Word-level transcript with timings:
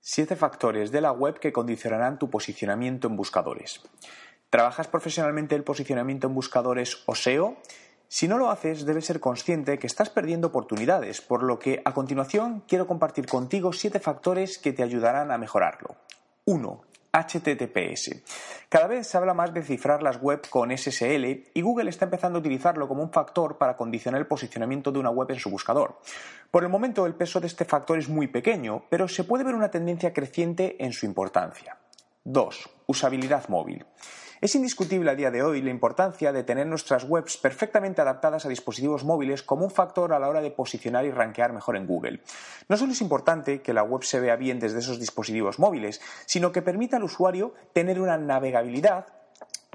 Siete 0.00 0.36
factores 0.36 0.90
de 0.90 1.00
la 1.00 1.12
web 1.12 1.38
que 1.38 1.52
condicionarán 1.52 2.18
tu 2.18 2.30
posicionamiento 2.30 3.08
en 3.08 3.16
buscadores. 3.16 3.80
¿Trabajas 4.50 4.88
profesionalmente 4.88 5.54
el 5.54 5.64
posicionamiento 5.64 6.26
en 6.26 6.34
buscadores 6.34 7.02
o 7.06 7.14
SEO? 7.14 7.56
Si 8.08 8.26
no 8.26 8.38
lo 8.38 8.50
haces, 8.50 8.86
debes 8.86 9.04
ser 9.04 9.20
consciente 9.20 9.78
que 9.78 9.86
estás 9.86 10.08
perdiendo 10.08 10.48
oportunidades, 10.48 11.20
por 11.20 11.42
lo 11.42 11.58
que 11.58 11.82
a 11.84 11.92
continuación 11.92 12.64
quiero 12.66 12.86
compartir 12.86 13.26
contigo 13.26 13.74
siete 13.74 14.00
factores 14.00 14.56
que 14.56 14.72
te 14.72 14.82
ayudarán 14.82 15.30
a 15.30 15.36
mejorarlo. 15.36 15.96
1. 16.46 16.80
HTTPS. 17.12 18.22
Cada 18.68 18.86
vez 18.86 19.06
se 19.06 19.16
habla 19.16 19.34
más 19.34 19.54
de 19.54 19.62
cifrar 19.62 20.02
las 20.02 20.20
web 20.20 20.42
con 20.50 20.76
SSL 20.76 21.24
y 21.54 21.60
Google 21.62 21.90
está 21.90 22.04
empezando 22.04 22.38
a 22.38 22.40
utilizarlo 22.40 22.86
como 22.86 23.02
un 23.02 23.12
factor 23.12 23.58
para 23.58 23.76
condicionar 23.76 24.20
el 24.20 24.26
posicionamiento 24.26 24.92
de 24.92 24.98
una 24.98 25.10
web 25.10 25.30
en 25.30 25.38
su 25.38 25.50
buscador. 25.50 25.98
Por 26.50 26.64
el 26.64 26.68
momento 26.68 27.06
el 27.06 27.14
peso 27.14 27.40
de 27.40 27.46
este 27.46 27.64
factor 27.64 27.98
es 27.98 28.08
muy 28.08 28.26
pequeño, 28.26 28.84
pero 28.90 29.08
se 29.08 29.24
puede 29.24 29.44
ver 29.44 29.54
una 29.54 29.70
tendencia 29.70 30.12
creciente 30.12 30.76
en 30.84 30.92
su 30.92 31.06
importancia. 31.06 31.78
2. 32.28 32.68
Usabilidad 32.86 33.48
móvil. 33.48 33.86
Es 34.42 34.54
indiscutible 34.54 35.10
a 35.10 35.14
día 35.14 35.30
de 35.30 35.42
hoy 35.42 35.62
la 35.62 35.70
importancia 35.70 36.30
de 36.30 36.44
tener 36.44 36.66
nuestras 36.66 37.04
webs 37.04 37.38
perfectamente 37.38 38.02
adaptadas 38.02 38.44
a 38.44 38.50
dispositivos 38.50 39.02
móviles 39.02 39.42
como 39.42 39.64
un 39.64 39.70
factor 39.70 40.12
a 40.12 40.18
la 40.18 40.28
hora 40.28 40.42
de 40.42 40.50
posicionar 40.50 41.06
y 41.06 41.10
rankear 41.10 41.54
mejor 41.54 41.76
en 41.76 41.86
Google. 41.86 42.20
No 42.68 42.76
solo 42.76 42.92
es 42.92 43.00
importante 43.00 43.62
que 43.62 43.72
la 43.72 43.82
web 43.82 44.02
se 44.04 44.20
vea 44.20 44.36
bien 44.36 44.60
desde 44.60 44.80
esos 44.80 45.00
dispositivos 45.00 45.58
móviles, 45.58 46.02
sino 46.26 46.52
que 46.52 46.60
permita 46.60 46.98
al 46.98 47.04
usuario 47.04 47.54
tener 47.72 47.98
una 47.98 48.18
navegabilidad 48.18 49.06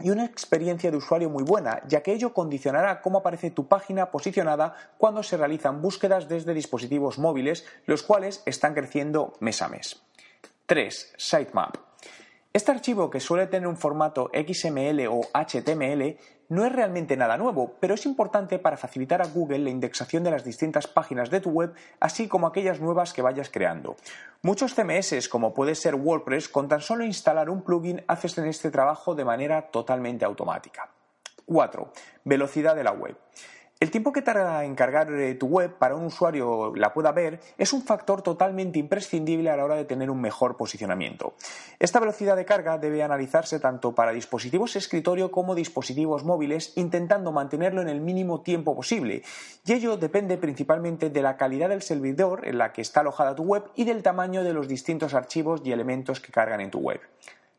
y 0.00 0.10
una 0.10 0.26
experiencia 0.26 0.90
de 0.90 0.98
usuario 0.98 1.30
muy 1.30 1.44
buena, 1.44 1.82
ya 1.88 2.02
que 2.02 2.12
ello 2.12 2.34
condicionará 2.34 3.00
cómo 3.00 3.18
aparece 3.18 3.50
tu 3.50 3.66
página 3.66 4.10
posicionada 4.10 4.74
cuando 4.98 5.22
se 5.22 5.38
realizan 5.38 5.80
búsquedas 5.80 6.28
desde 6.28 6.52
dispositivos 6.52 7.18
móviles, 7.18 7.64
los 7.86 8.02
cuales 8.02 8.42
están 8.44 8.74
creciendo 8.74 9.32
mes 9.40 9.62
a 9.62 9.68
mes. 9.68 10.02
3. 10.66 11.14
Sitemap. 11.16 11.91
Este 12.54 12.70
archivo, 12.70 13.08
que 13.08 13.18
suele 13.18 13.46
tener 13.46 13.66
un 13.66 13.78
formato 13.78 14.30
XML 14.34 15.06
o 15.08 15.22
HTML, 15.32 16.18
no 16.50 16.66
es 16.66 16.72
realmente 16.72 17.16
nada 17.16 17.38
nuevo, 17.38 17.76
pero 17.80 17.94
es 17.94 18.04
importante 18.04 18.58
para 18.58 18.76
facilitar 18.76 19.22
a 19.22 19.26
Google 19.26 19.60
la 19.60 19.70
indexación 19.70 20.22
de 20.22 20.32
las 20.32 20.44
distintas 20.44 20.86
páginas 20.86 21.30
de 21.30 21.40
tu 21.40 21.48
web, 21.48 21.72
así 21.98 22.28
como 22.28 22.46
aquellas 22.46 22.78
nuevas 22.78 23.14
que 23.14 23.22
vayas 23.22 23.48
creando. 23.48 23.96
Muchos 24.42 24.74
CMS, 24.74 25.30
como 25.30 25.54
puede 25.54 25.74
ser 25.74 25.94
WordPress, 25.94 26.50
con 26.50 26.68
tan 26.68 26.82
solo 26.82 27.04
instalar 27.04 27.48
un 27.48 27.62
plugin 27.62 28.04
haces 28.06 28.36
este 28.36 28.70
trabajo 28.70 29.14
de 29.14 29.24
manera 29.24 29.70
totalmente 29.70 30.26
automática. 30.26 30.90
4. 31.46 31.90
Velocidad 32.24 32.76
de 32.76 32.84
la 32.84 32.92
web. 32.92 33.16
El 33.82 33.90
tiempo 33.90 34.12
que 34.12 34.22
tarda 34.22 34.64
en 34.64 34.76
cargar 34.76 35.12
eh, 35.12 35.34
tu 35.34 35.48
web 35.48 35.74
para 35.76 35.96
un 35.96 36.04
usuario 36.04 36.72
la 36.76 36.94
pueda 36.94 37.10
ver 37.10 37.40
es 37.58 37.72
un 37.72 37.82
factor 37.82 38.22
totalmente 38.22 38.78
imprescindible 38.78 39.50
a 39.50 39.56
la 39.56 39.64
hora 39.64 39.74
de 39.74 39.84
tener 39.84 40.08
un 40.08 40.20
mejor 40.20 40.56
posicionamiento. 40.56 41.34
Esta 41.80 41.98
velocidad 41.98 42.36
de 42.36 42.44
carga 42.44 42.78
debe 42.78 43.02
analizarse 43.02 43.58
tanto 43.58 43.92
para 43.92 44.12
dispositivos 44.12 44.76
escritorio 44.76 45.32
como 45.32 45.56
dispositivos 45.56 46.22
móviles, 46.22 46.74
intentando 46.76 47.32
mantenerlo 47.32 47.82
en 47.82 47.88
el 47.88 48.00
mínimo 48.00 48.42
tiempo 48.42 48.76
posible. 48.76 49.24
Y 49.66 49.72
ello 49.72 49.96
depende 49.96 50.36
principalmente 50.36 51.10
de 51.10 51.22
la 51.22 51.36
calidad 51.36 51.70
del 51.70 51.82
servidor 51.82 52.46
en 52.46 52.58
la 52.58 52.72
que 52.72 52.82
está 52.82 53.00
alojada 53.00 53.34
tu 53.34 53.42
web 53.42 53.64
y 53.74 53.82
del 53.82 54.04
tamaño 54.04 54.44
de 54.44 54.54
los 54.54 54.68
distintos 54.68 55.12
archivos 55.12 55.60
y 55.64 55.72
elementos 55.72 56.20
que 56.20 56.30
cargan 56.30 56.60
en 56.60 56.70
tu 56.70 56.78
web. 56.78 57.00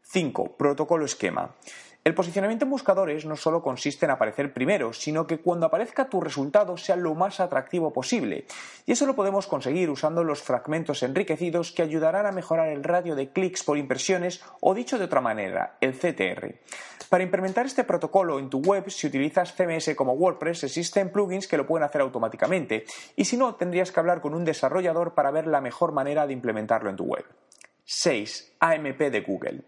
5. 0.03 0.55
Protocolo 0.55 1.03
esquema. 1.03 1.53
El 2.03 2.15
posicionamiento 2.15 2.65
en 2.65 2.71
buscadores 2.71 3.25
no 3.25 3.37
solo 3.37 3.63
consiste 3.63 4.05
en 4.05 4.11
aparecer 4.11 4.51
primero, 4.51 4.91
sino 4.91 5.25
que 5.25 5.39
cuando 5.39 5.67
aparezca 5.67 6.09
tu 6.09 6.19
resultado 6.19 6.75
sea 6.75 6.97
lo 6.97 7.15
más 7.15 7.39
atractivo 7.39 7.93
posible. 7.93 8.45
Y 8.85 8.91
eso 8.91 9.05
lo 9.05 9.15
podemos 9.15 9.47
conseguir 9.47 9.89
usando 9.89 10.21
los 10.25 10.41
fragmentos 10.41 11.01
enriquecidos 11.01 11.71
que 11.71 11.81
ayudarán 11.81 12.25
a 12.25 12.33
mejorar 12.33 12.67
el 12.67 12.83
radio 12.83 13.15
de 13.15 13.29
clics 13.29 13.63
por 13.63 13.77
impresiones 13.77 14.43
o 14.59 14.73
dicho 14.73 14.99
de 14.99 15.05
otra 15.05 15.21
manera, 15.21 15.77
el 15.79 15.93
CTR. 15.93 16.55
Para 17.07 17.23
implementar 17.23 17.67
este 17.67 17.85
protocolo 17.85 18.37
en 18.37 18.49
tu 18.49 18.59
web, 18.59 18.89
si 18.89 19.07
utilizas 19.07 19.53
CMS 19.55 19.95
como 19.95 20.11
WordPress, 20.11 20.65
existen 20.65 21.09
plugins 21.09 21.47
que 21.47 21.55
lo 21.55 21.65
pueden 21.65 21.85
hacer 21.85 22.01
automáticamente. 22.01 22.83
Y 23.15 23.23
si 23.23 23.37
no, 23.37 23.55
tendrías 23.55 23.93
que 23.93 23.99
hablar 24.01 24.19
con 24.19 24.33
un 24.33 24.43
desarrollador 24.43 25.13
para 25.13 25.31
ver 25.31 25.47
la 25.47 25.61
mejor 25.61 25.93
manera 25.93 26.27
de 26.27 26.33
implementarlo 26.33 26.89
en 26.89 26.97
tu 26.97 27.05
web. 27.05 27.23
6. 27.85 28.55
AMP 28.59 28.99
de 28.99 29.21
Google. 29.21 29.61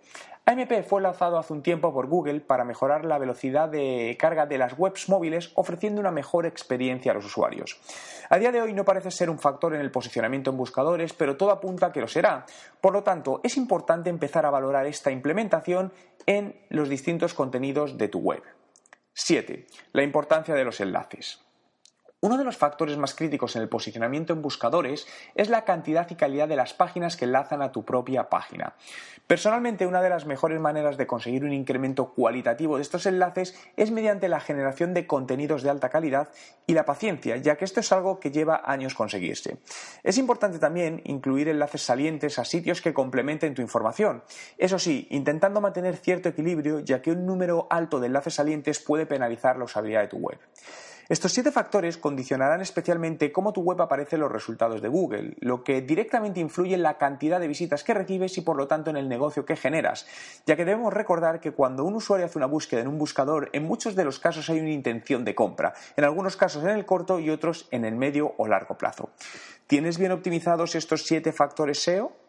AMP 0.47 0.83
fue 0.83 1.01
lanzado 1.01 1.39
hace 1.39 1.53
un 1.53 1.63
tiempo 1.63 1.91
por 1.91 2.05
Google 2.05 2.39
para 2.39 2.63
mejorar 2.63 3.03
la 3.03 3.17
velocidad 3.17 3.67
de 3.67 4.15
carga 4.19 4.45
de 4.45 4.59
las 4.59 4.77
webs 4.77 5.09
móviles 5.09 5.51
ofreciendo 5.55 5.99
una 5.99 6.11
mejor 6.11 6.45
experiencia 6.45 7.11
a 7.11 7.15
los 7.15 7.25
usuarios. 7.25 7.79
A 8.29 8.37
día 8.37 8.51
de 8.51 8.61
hoy 8.61 8.73
no 8.73 8.85
parece 8.85 9.09
ser 9.09 9.31
un 9.31 9.39
factor 9.39 9.73
en 9.73 9.81
el 9.81 9.89
posicionamiento 9.89 10.51
en 10.51 10.57
buscadores, 10.57 11.13
pero 11.13 11.35
todo 11.35 11.49
apunta 11.49 11.87
a 11.87 11.91
que 11.91 12.01
lo 12.01 12.07
será. 12.07 12.45
Por 12.79 12.93
lo 12.93 13.01
tanto, 13.01 13.41
es 13.43 13.57
importante 13.57 14.11
empezar 14.11 14.45
a 14.45 14.51
valorar 14.51 14.85
esta 14.85 15.09
implementación 15.09 15.91
en 16.27 16.55
los 16.69 16.89
distintos 16.89 17.33
contenidos 17.33 17.97
de 17.97 18.07
tu 18.07 18.19
web. 18.19 18.43
7. 19.13 19.65
La 19.93 20.03
importancia 20.03 20.53
de 20.53 20.63
los 20.63 20.79
enlaces. 20.79 21.44
Uno 22.21 22.37
de 22.37 22.43
los 22.43 22.57
factores 22.57 22.97
más 22.97 23.13
críticos 23.13 23.55
en 23.55 23.61
el 23.61 23.69
posicionamiento 23.69 24.33
en 24.33 24.41
buscadores 24.41 25.05
es 25.35 25.49
la 25.49 25.63
cantidad 25.63 26.09
y 26.09 26.15
calidad 26.15 26.47
de 26.47 26.55
las 26.55 26.73
páginas 26.73 27.17
que 27.17 27.25
enlazan 27.25 27.61
a 27.61 27.71
tu 27.71 27.85
propia 27.85 28.29
página. 28.29 28.73
Personalmente, 29.27 29.85
una 29.85 30.01
de 30.01 30.09
las 30.09 30.25
mejores 30.25 30.59
maneras 30.59 30.97
de 30.97 31.05
conseguir 31.05 31.43
un 31.43 31.53
incremento 31.53 32.13
cualitativo 32.13 32.77
de 32.77 32.81
estos 32.81 33.05
enlaces 33.05 33.55
es 33.75 33.91
mediante 33.91 34.27
la 34.27 34.39
generación 34.39 34.93
de 34.93 35.05
contenidos 35.05 35.61
de 35.61 35.69
alta 35.69 35.89
calidad 35.89 36.29
y 36.65 36.73
la 36.73 36.85
paciencia, 36.85 37.37
ya 37.37 37.57
que 37.57 37.65
esto 37.65 37.81
es 37.81 37.91
algo 37.91 38.19
que 38.19 38.31
lleva 38.31 38.61
años 38.65 38.95
conseguirse. 38.95 39.57
Es 40.03 40.17
importante 40.17 40.57
también 40.57 41.01
incluir 41.05 41.49
enlaces 41.49 41.81
salientes 41.81 42.39
a 42.39 42.45
sitios 42.45 42.81
que 42.81 42.93
complementen 42.93 43.53
tu 43.53 43.61
información. 43.61 44.23
Eso 44.57 44.79
sí, 44.79 45.07
intentando 45.11 45.61
mantener 45.61 45.97
cierto 45.97 46.29
equilibrio, 46.29 46.79
ya 46.79 47.01
que 47.01 47.11
un 47.11 47.25
número 47.25 47.67
alto 47.69 47.99
de 47.99 48.07
enlaces 48.07 48.35
salientes 48.35 48.79
puede 48.79 49.05
penalizar 49.05 49.57
la 49.57 49.65
usabilidad 49.65 50.01
de 50.01 50.07
tu 50.07 50.17
web. 50.17 50.39
Estos 51.07 51.33
siete 51.33 51.51
factores 51.51 51.97
condicionarán 51.97 52.61
especialmente 52.61 53.31
cómo 53.31 53.53
tu 53.53 53.61
web 53.61 53.79
aparece 53.79 54.15
en 54.15 54.21
los 54.21 54.31
resultados 54.31 54.81
de 54.81 54.87
Google, 54.87 55.35
lo 55.39 55.63
que 55.63 55.81
directamente 55.81 56.39
influye 56.39 56.73
en 56.73 56.81
la 56.81 56.97
cantidad 56.97 57.39
de 57.39 57.47
visitas 57.47 57.83
que 57.83 57.93
recibes 57.93 58.35
y 58.39 58.41
por 58.41 58.57
lo 58.57 58.67
tanto 58.67 58.89
en 58.89 58.97
el 58.97 59.07
negocio 59.07 59.45
que 59.45 59.55
generas, 59.55 60.07
ya 60.47 60.55
que 60.55 60.65
debemos 60.65 60.91
recordar 60.91 61.39
que 61.39 61.51
cuando 61.51 61.83
un 61.83 61.93
usuario 61.93 62.25
hace 62.25 62.39
una 62.39 62.47
búsqueda 62.47 62.81
en 62.81 62.87
un 62.87 62.97
buscador, 62.97 63.51
en 63.53 63.65
muchos 63.65 63.95
de 63.95 64.03
los 64.03 64.17
casos 64.17 64.49
hay 64.49 64.59
una 64.59 64.71
intención 64.71 65.23
de 65.23 65.35
compra, 65.35 65.75
en 65.95 66.05
algunos 66.05 66.37
casos 66.37 66.63
en 66.63 66.71
el 66.71 66.87
corto 66.87 67.19
y 67.19 67.29
otros 67.29 67.67
en 67.69 67.85
el 67.85 67.95
medio 67.95 68.33
o 68.37 68.47
largo 68.47 68.75
plazo. 68.75 69.11
¿Tienes 69.67 69.99
bien 69.99 70.11
optimizados 70.11 70.73
estos 70.73 71.03
siete 71.03 71.31
factores 71.31 71.83
SEO? 71.83 72.24